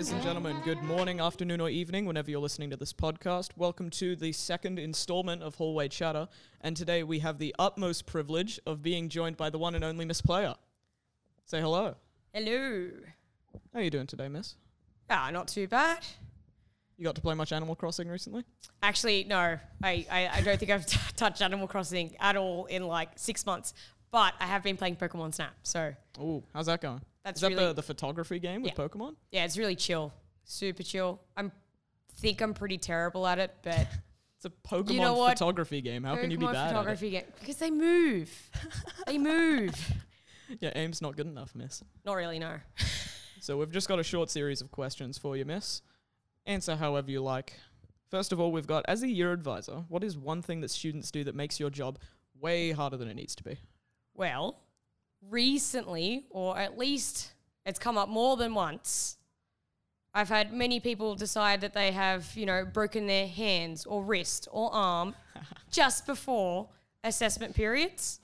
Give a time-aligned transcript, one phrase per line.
[0.00, 3.50] Ladies and gentlemen, good morning, afternoon, or evening, whenever you're listening to this podcast.
[3.58, 6.26] Welcome to the second installment of Hallway Chatter.
[6.62, 10.06] And today we have the utmost privilege of being joined by the one and only
[10.06, 10.54] Miss Player.
[11.44, 11.96] Say hello.
[12.32, 12.88] Hello.
[13.74, 14.54] How are you doing today, Miss?
[15.10, 15.98] Ah, not too bad.
[16.96, 18.46] You got to play much Animal Crossing recently?
[18.82, 19.58] Actually, no.
[19.82, 23.44] I, I, I don't think I've t- touched Animal Crossing at all in like six
[23.44, 23.74] months.
[24.10, 25.52] But I have been playing Pokemon Snap.
[25.62, 27.02] So oh, how's that going?
[27.24, 28.84] That's Is that really- the, the photography game with Yeah.
[28.86, 29.16] Pokemon?
[29.30, 30.12] yeah, it's really chill.
[30.44, 31.20] Super chill.
[31.36, 31.52] I'm
[32.16, 33.86] think I'm pretty terrible at it, but
[34.36, 35.38] It's a Pokemon you know what?
[35.38, 36.02] photography game.
[36.04, 38.30] How can you be Pokemon bad photography game because they move.
[39.06, 39.74] they move.
[40.60, 41.80] Yeah, aim's not good enough, Miss.
[42.04, 42.56] Not really, no.
[43.40, 45.80] So we've just got a short series of questions for you, Miss.
[46.44, 47.52] Answer however you like.
[48.10, 51.12] First of all, we've got as a year advisor, what is one thing that students
[51.12, 52.00] do that makes your job
[52.40, 53.58] way harder than it needs to be?
[54.14, 54.58] Well,
[55.28, 57.32] recently, or at least
[57.66, 59.16] it's come up more than once,
[60.12, 64.48] I've had many people decide that they have, you know, broken their hands or wrist
[64.50, 65.14] or arm
[65.70, 66.68] just before
[67.04, 68.20] assessment periods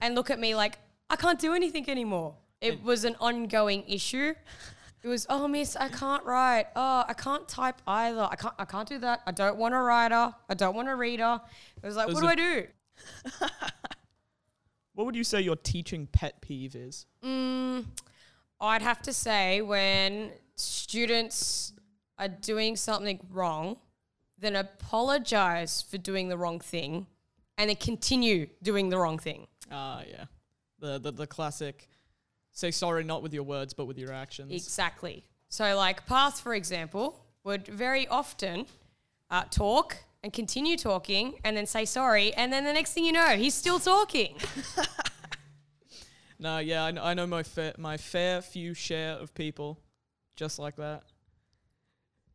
[0.00, 2.34] and look at me like, I can't do anything anymore.
[2.60, 4.34] It was an ongoing issue.
[5.02, 6.66] It was, oh, miss, I can't write.
[6.76, 8.28] Oh, I can't type either.
[8.30, 9.20] I can't, I can't do that.
[9.26, 10.32] I don't want a writer.
[10.48, 11.40] I don't want a reader.
[11.82, 12.66] It was like, Those what do I do?
[14.94, 17.06] What would you say your teaching pet peeve is?
[17.24, 17.86] Mm,
[18.60, 21.72] I'd have to say when students
[22.18, 23.76] are doing something wrong,
[24.38, 27.06] then apologize for doing the wrong thing
[27.56, 29.46] and then continue doing the wrong thing.
[29.70, 30.24] Ah, yeah.
[30.78, 31.88] The, the the classic
[32.50, 34.52] say sorry not with your words but with your actions.
[34.52, 35.24] Exactly.
[35.48, 38.66] So, like Path, for example, would very often
[39.30, 42.32] uh, talk and continue talking and then say sorry.
[42.34, 44.36] And then the next thing you know, he's still talking.
[46.42, 49.78] No, yeah, I, kn- I know my fair, my fair few share of people
[50.34, 51.04] just like that.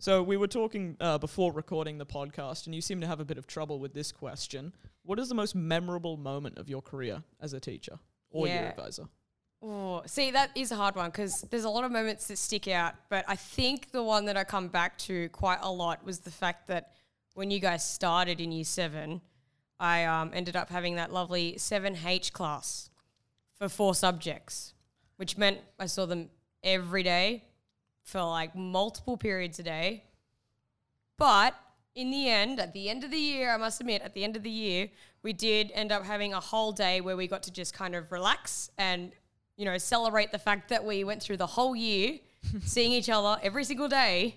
[0.00, 3.24] So we were talking uh, before recording the podcast, and you seem to have a
[3.24, 4.72] bit of trouble with this question.
[5.04, 8.00] What is the most memorable moment of your career as a teacher
[8.32, 9.04] or your advisor?
[9.62, 12.66] Oh, see, that is a hard one because there's a lot of moments that stick
[12.66, 12.94] out.
[13.08, 16.32] But I think the one that I come back to quite a lot was the
[16.32, 16.94] fact that
[17.34, 19.20] when you guys started in year seven,
[19.80, 22.90] I um, ended up having that lovely 7H class
[23.58, 24.74] for four subjects,
[25.16, 26.30] which meant I saw them
[26.62, 27.44] every day
[28.04, 30.04] for like multiple periods a day.
[31.18, 31.54] But
[31.94, 34.36] in the end, at the end of the year, I must admit, at the end
[34.36, 34.88] of the year,
[35.22, 38.10] we did end up having a whole day where we got to just kind of
[38.10, 39.12] relax and,
[39.56, 42.18] you know, celebrate the fact that we went through the whole year
[42.64, 44.36] seeing each other every single day.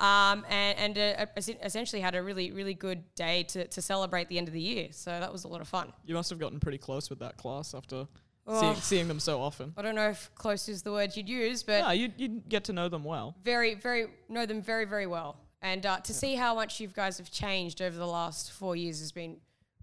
[0.00, 1.26] Um, and and uh,
[1.62, 4.88] essentially had a really, really good day to, to celebrate the end of the year.
[4.90, 5.92] So that was a lot of fun.
[6.04, 8.06] You must have gotten pretty close with that class after
[8.46, 8.60] Oh.
[8.60, 9.72] seeing, seeing them so often.
[9.74, 12.64] I don't know if close is the word you'd use, but Yeah, you you get
[12.64, 13.34] to know them well.
[13.42, 15.36] very, very know them very, very well.
[15.62, 19.00] And uh, to see how much you guys have changed over the last four years
[19.00, 19.38] has been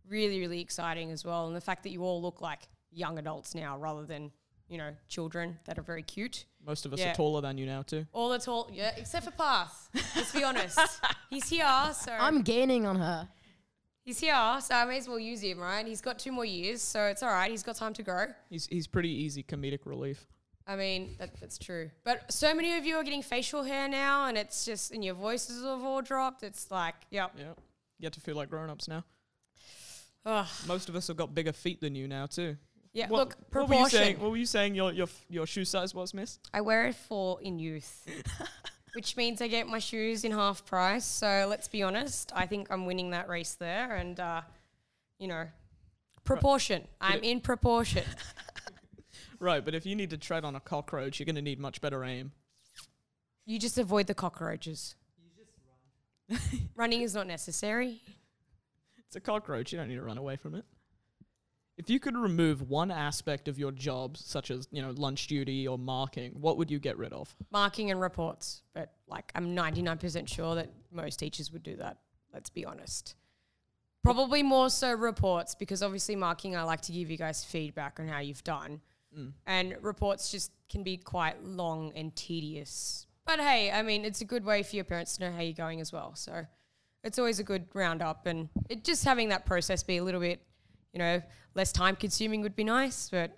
[0.08, 1.48] really, really exciting as well.
[1.48, 4.30] And the fact that you all look like young adults now rather than,
[4.68, 6.46] you know, children that are very cute.
[6.66, 7.12] Most of us Yeah.
[7.12, 8.06] are taller than you now too.
[8.14, 9.90] All the tall, yeah, except for Path.
[10.16, 10.80] Let's be honest.
[11.30, 13.28] He's here, so I'm gaining on her.
[14.04, 15.86] he's here, so I may as well use him, right?
[15.88, 17.50] He's got two more years, so it's all right.
[17.50, 18.28] He's got time to grow.
[18.50, 20.28] He's he's pretty easy comedic relief.
[20.68, 21.90] I mean, that, that's true.
[22.04, 25.16] But so many of you are getting facial hair now, and it's just, and your
[25.16, 26.44] voices have all dropped.
[26.44, 27.32] It's like, yep.
[27.38, 27.46] Yeah,
[27.98, 29.04] You get to feel like grown ups now.
[30.26, 30.48] Ugh.
[30.68, 32.58] Most of us have got bigger feet than you now too.
[32.94, 34.20] Yeah, What, look, what were you saying?
[34.20, 34.76] What were you saying?
[34.76, 36.40] Your your your shoe size was, Miss?
[36.54, 38.06] I wear it for in youth,
[38.96, 41.06] which means I get my shoes in half price.
[41.06, 44.42] So let's be honest, I think I'm winning that race there, and uh,
[45.20, 45.48] you know,
[46.26, 46.86] proportion.
[47.00, 48.04] I'm it- in proportion.
[49.40, 51.82] Right, but if you need to tread on a cockroach, you're going to need much
[51.82, 52.32] better aim.
[53.48, 54.94] You just avoid the cockroaches.
[56.76, 58.02] Running is not necessary.
[59.08, 59.72] It's a cockroach.
[59.72, 60.64] You don't need to run away from it.
[61.82, 65.68] If you could remove one aspect of your job, such as you know lunch duty
[65.68, 67.36] or marking, what would you get rid of?
[67.52, 71.98] Marking and reports, but like I'm 99% sure that most teachers would do that.
[72.32, 73.16] Let's be honest.
[74.04, 78.08] Probably more so reports because obviously marking, I like to give you guys feedback on
[78.08, 78.82] how you've done.
[79.18, 79.32] Mm.
[79.48, 83.08] And reports just can be quite long and tedious.
[83.26, 85.54] But hey, I mean, it's a good way for your parents to know how you're
[85.54, 86.14] going as well.
[86.14, 86.46] So
[87.04, 88.28] it's always a good roundup.
[88.28, 90.42] And it, just having that process be a little bit,
[90.94, 91.22] you know,
[91.56, 93.38] less time consuming would be nice, but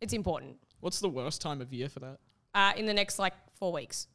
[0.00, 0.56] it's important.
[0.80, 2.18] What's the worst time of year for that?
[2.54, 4.06] Uh, in the next like four weeks.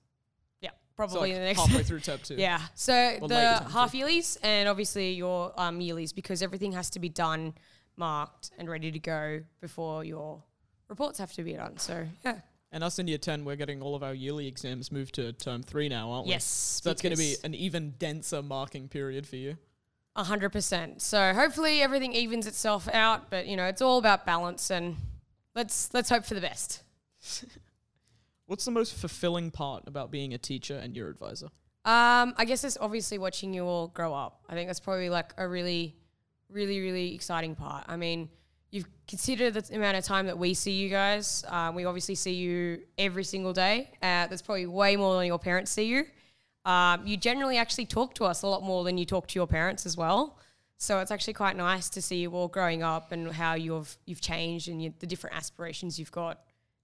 [0.62, 1.60] Yeah, So probably like in the next.
[1.60, 2.36] halfway through term two.
[2.36, 2.62] Yeah.
[2.76, 7.10] So late the half yearlies and obviously your um, yearlies because everything has to be
[7.10, 7.54] done,
[7.98, 10.44] marked, and ready to go before your
[10.88, 11.78] reports have to be done.
[11.78, 12.40] So yeah.
[12.72, 15.64] And us in year 10, we're getting all of our yearly exams moved to term
[15.64, 16.34] three now, aren't we?
[16.34, 16.44] Yes.
[16.46, 19.58] So that's going to be an even denser marking period for you.
[20.16, 21.02] A hundred percent.
[21.02, 24.98] So hopefully everything evens itself out, but you know, it's all about balance and
[25.56, 26.84] let's let's hope for the best.
[28.48, 31.50] What's the most fulfilling part about being a teacher and your advisor?
[31.86, 34.42] Um, I guess it's obviously watching you all grow up.
[34.50, 35.96] I think that's probably like a really,
[36.50, 37.86] really, really exciting part.
[37.88, 38.28] I mean,
[38.72, 41.44] you've considered the amount of time that we see you guys.
[41.48, 43.92] Um, we obviously see you every single day.
[44.02, 46.06] Uh, that's probably way more than your parents see you.
[46.66, 49.48] Um, you generally actually talk to us a lot more than you talk to your
[49.48, 50.38] parents as well.
[50.78, 54.22] So it's actually quite nice to see you all growing up and how you've you've
[54.22, 56.40] changed and you, the different aspirations you've got.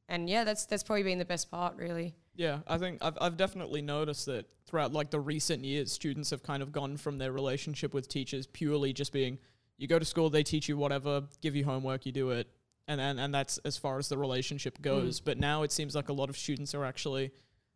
[0.10, 2.13] And yeah, that's that's probably been the best part, really.
[2.36, 6.44] Yeah, I think I've, I've definitely noticed that throughout like the recent years, students have
[6.44, 9.39] kind of gone from their relationship with teachers purely just being
[9.77, 12.50] you go to school, they teach you whatever, give you homework, you do it,
[12.88, 15.19] and and, and that's as far as the relationship goes.
[15.19, 17.31] But now it seems like a lot of students are actually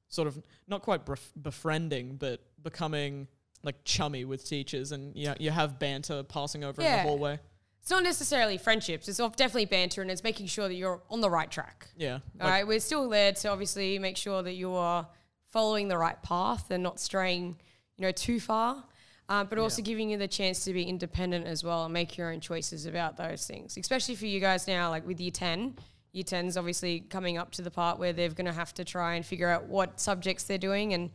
[0.09, 3.27] sort of not quite bef- befriending, but becoming
[3.63, 6.97] like chummy with teachers, and you, you have banter passing over in Yeah.
[7.03, 7.39] the hallway.
[7.81, 9.07] It's not necessarily friendships.
[9.07, 11.88] It's definitely banter, and it's making sure that you're on the right track.
[11.97, 15.07] Yeah, All like- right, we're still there to obviously make sure that you are
[15.47, 17.59] following the right path and not straying,
[17.97, 18.83] you know, too far.
[19.29, 22.31] Um, but also giving you the chance to be independent as well and make your
[22.31, 23.77] own choices about those things.
[23.77, 25.75] Especially for you guys now, like with year ten.
[26.11, 29.15] Year 10's obviously coming up to the part where they're going to have to try
[29.15, 30.94] and figure out what subjects they're doing.
[30.94, 31.11] And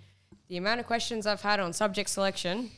[0.48, 2.70] the amount of questions I've had on subject selection,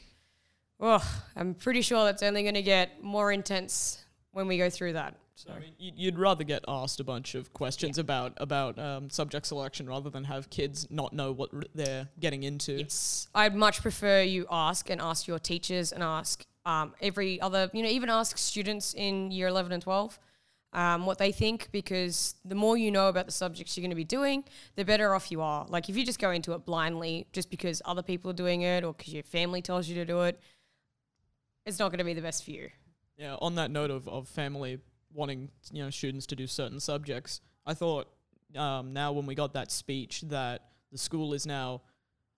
[0.80, 1.04] oh,
[1.34, 5.16] I'm pretty sure that's only going to get more intense when we go through that.
[5.34, 5.52] So.
[5.52, 9.86] I mean, you'd rather get asked a bunch of questions about about um, subject selection
[9.86, 12.78] rather than have kids not know what r- they're getting into.
[12.78, 13.28] Yes.
[13.34, 17.82] I'd much prefer you ask and ask your teachers and ask um, every other, you
[17.82, 20.18] know, even ask students in year 11 and 12
[20.76, 23.96] um, what they think because the more you know about the subjects you're going to
[23.96, 24.44] be doing,
[24.76, 25.64] the better off you are.
[25.68, 28.84] Like if you just go into it blindly just because other people are doing it
[28.84, 30.38] or because your family tells you to do it,
[31.64, 32.68] it's not going to be the best for you.
[33.16, 33.36] Yeah.
[33.40, 34.78] On that note of, of family
[35.14, 38.08] wanting you know students to do certain subjects, I thought
[38.54, 41.80] um, now when we got that speech that the school is now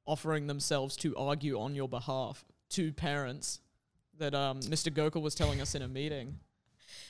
[0.07, 3.61] offering themselves to argue on your behalf to parents
[4.17, 4.93] that um, Mr.
[4.93, 6.39] Gokul was telling us in a meeting.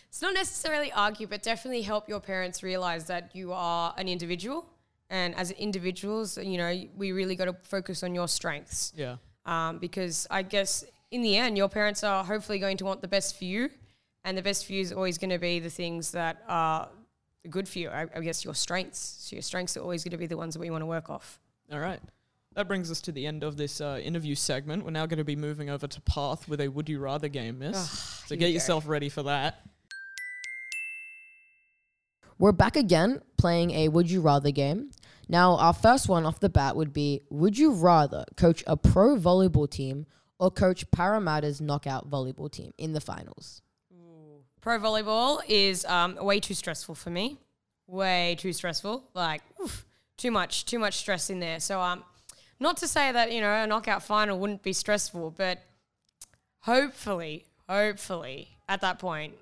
[0.09, 4.67] It's not necessarily argue, but definitely help your parents realize that you are an individual.
[5.11, 8.93] And as individuals, you know, we really got to focus on your strengths.
[8.97, 9.17] Yeah.
[9.49, 13.09] um, because I guess in the end, your parents are hopefully going to want the
[13.09, 13.71] best for you,
[14.25, 16.89] and the best for you is always going to be the things that are
[17.49, 17.89] good for you.
[17.89, 19.17] I, I guess your strengths.
[19.21, 21.09] So your strengths are always going to be the ones that we want to work
[21.09, 21.41] off.
[21.73, 22.01] All right.
[22.59, 24.85] That brings us to the end of this uh, interview segment.
[24.85, 27.61] We're now going to be moving over to Path with a Would You Rather game,
[27.61, 27.79] miss.
[27.89, 28.55] so here get we go.
[28.55, 29.65] yourself ready for that.
[32.37, 34.91] We're back again playing a Would You Rather game.
[35.29, 39.15] Now, our first one off the bat would be Would you rather coach a pro
[39.15, 40.07] volleyball team
[40.41, 43.63] or coach Parramatta's knockout volleyball team in the finals?
[44.61, 47.39] Pro volleyball is um, way too stressful for me.
[47.87, 49.05] Way too stressful.
[49.15, 51.61] Like, oof, too much, too much stress in there.
[51.61, 52.03] So, um,
[52.61, 55.63] not to say that you know a knockout final wouldn't be stressful, but
[56.61, 59.35] hopefully, hopefully, at that point,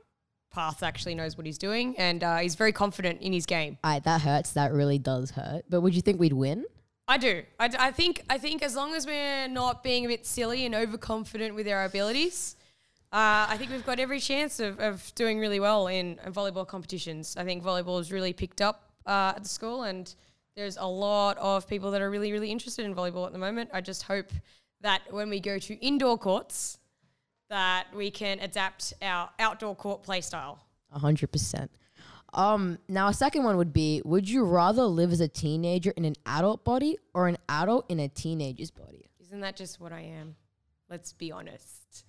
[0.53, 3.79] Path actually knows what he's doing and uh, he's very confident in his game.
[3.85, 4.53] Aye, that hurts.
[4.53, 5.65] That really does hurt.
[5.69, 6.65] But would you think we'd win?
[7.09, 7.43] I do.
[7.61, 8.25] I, d- I think.
[8.29, 11.85] I think as long as we're not being a bit silly and overconfident with our
[11.85, 12.57] abilities,
[13.13, 16.67] uh, I think we've got every chance of, of doing really well in, in volleyball
[16.67, 17.37] competitions.
[17.37, 20.13] I think volleyball has really picked up uh, at the school, and
[20.57, 23.71] there's a lot of people that are really, really interested in volleyball at the moment.
[23.73, 24.31] I just hope
[24.81, 26.79] that when we go to indoor courts,
[27.51, 30.59] that we can adapt our outdoor court play style.
[30.93, 31.71] A hundred percent.
[32.35, 36.05] Um, now a second one would be: Would you rather live as a teenager in
[36.05, 39.11] an adult body or an adult in a teenager's body?
[39.21, 40.37] Isn't that just what I am?
[40.91, 42.05] Let's be honest.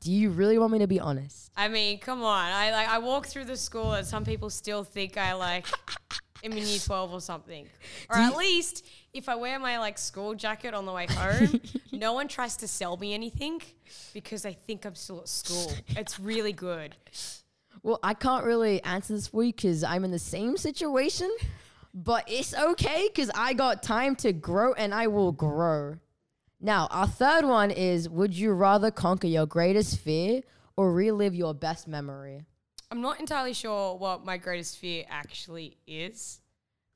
[0.00, 1.52] Do you really want me to be honest?
[1.56, 2.52] I mean, come on.
[2.52, 5.66] I like I walk through the school and some people still think I like
[6.42, 7.66] am in year twelve or something.
[8.08, 11.60] Or at least if I wear my like school jacket on the way home,
[11.92, 13.60] no one tries to sell me anything
[14.12, 15.72] because they think I'm still at school.
[15.88, 16.96] It's really good.
[17.82, 21.30] Well, I can't really answer this for you because I'm in the same situation,
[21.92, 25.96] but it's okay because I got time to grow and I will grow.
[26.60, 30.42] Now, our third one is Would you rather conquer your greatest fear
[30.76, 32.42] or relive your best memory?
[32.92, 36.42] I'm not entirely sure what my greatest fear actually is.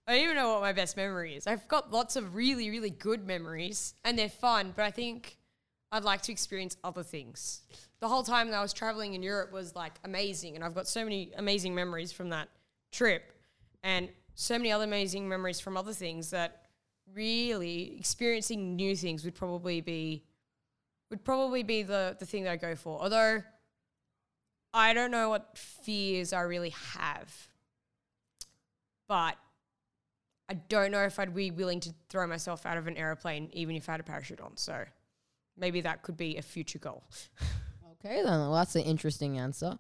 [0.07, 1.47] I don't even know what my best memory is.
[1.47, 5.39] I've got lots of really, really good memories and they're fun, but I think
[5.91, 7.63] I'd like to experience other things.
[8.01, 10.87] The whole time that I was traveling in Europe was like amazing, and I've got
[10.87, 12.51] so many amazing memories from that
[12.93, 13.33] trip.
[13.83, 16.67] And so many other amazing memories from other things that
[17.15, 20.25] really experiencing new things would probably be
[21.09, 23.01] would probably be the the thing that I go for.
[23.01, 23.43] Although
[24.77, 27.49] I don't know what fears I really have.
[29.09, 29.37] But
[30.51, 33.75] I don't know if I'd be willing to throw myself out of an aeroplane even
[33.75, 34.57] if I had a parachute on.
[34.59, 34.85] So
[35.57, 37.05] maybe that could be a future goal.
[38.05, 39.79] Okay, then well, that's an interesting answer.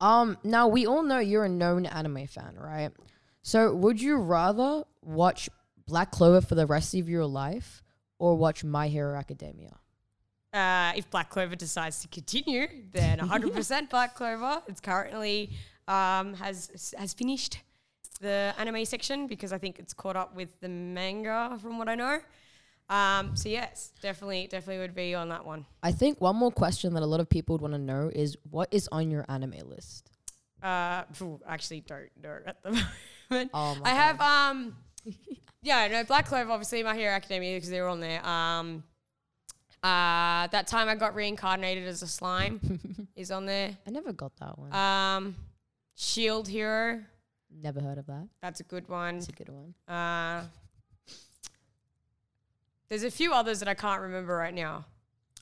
[0.00, 2.92] Um, now we all know you're a known anime fan, right?
[3.42, 5.48] So would you rather watch
[5.86, 7.82] Black Clover for the rest of your life
[8.18, 9.76] or watch My Hero Academia?
[10.56, 14.62] Uh, if Black Clover decides to continue, then 100% Black Clover.
[14.66, 15.50] It's currently
[15.86, 17.60] um, has has finished
[18.20, 21.94] the anime section because I think it's caught up with the manga from what I
[21.94, 22.20] know.
[22.88, 25.66] Um, so yes, definitely, definitely would be on that one.
[25.82, 28.38] I think one more question that a lot of people would want to know is
[28.48, 30.10] what is on your anime list?
[30.62, 32.70] Uh, phew, actually, don't know at the
[33.30, 33.50] moment.
[33.52, 34.76] Oh I have um,
[35.62, 38.26] yeah, no Black Clover, obviously My Hero Academia because they're on there.
[38.26, 38.84] Um,
[39.86, 43.76] uh, that time I got reincarnated as a slime is on there.
[43.86, 44.74] I never got that one.
[44.74, 45.36] Um,
[45.94, 47.02] Shield Hero,
[47.62, 48.26] never heard of that.
[48.42, 49.18] that's a good one.
[49.18, 49.74] It's a good one.
[49.86, 50.44] Uh,
[52.88, 54.86] there's a few others that I can't remember right now.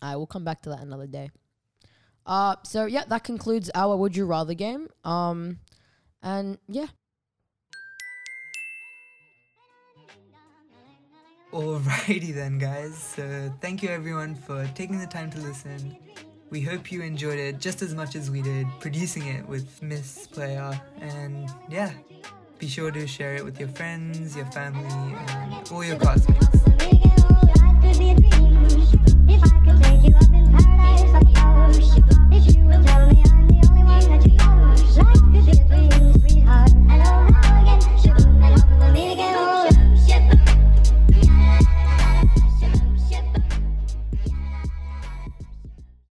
[0.03, 1.31] I will come back to that another day.
[2.27, 4.89] Uh, so yeah, that concludes our Would You Rather game.
[5.05, 5.59] Um,
[6.23, 6.89] and yeah,
[11.55, 12.99] Alrighty then, guys.
[12.99, 15.97] So thank you everyone for taking the time to listen.
[16.51, 20.27] We hope you enjoyed it just as much as we did producing it with Miss
[20.27, 20.81] Player.
[21.01, 21.93] And yeah,
[22.59, 26.49] be sure to share it with your friends, your family, and all your classmates.